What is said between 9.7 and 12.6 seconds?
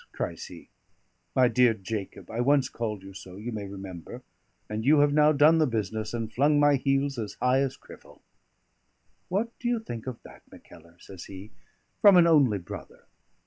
think of that, Mackellar," says he, "from an only